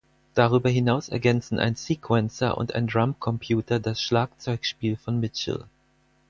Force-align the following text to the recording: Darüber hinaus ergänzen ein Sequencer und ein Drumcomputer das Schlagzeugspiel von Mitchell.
Darüber 0.33 0.67
hinaus 0.67 1.09
ergänzen 1.09 1.59
ein 1.59 1.75
Sequencer 1.75 2.57
und 2.57 2.73
ein 2.73 2.87
Drumcomputer 2.87 3.79
das 3.79 4.01
Schlagzeugspiel 4.01 4.97
von 4.97 5.19
Mitchell. 5.19 5.65